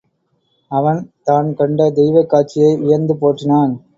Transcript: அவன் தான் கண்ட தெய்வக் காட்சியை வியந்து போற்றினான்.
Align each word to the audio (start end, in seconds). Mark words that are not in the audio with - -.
அவன் 0.71 0.99
தான் 1.23 1.53
கண்ட 1.53 1.89
தெய்வக் 1.91 2.29
காட்சியை 2.29 2.71
வியந்து 2.77 3.15
போற்றினான். 3.15 3.75